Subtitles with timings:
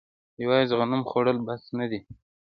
[0.43, 1.99] یوازې غنم خوړل بس نه دي.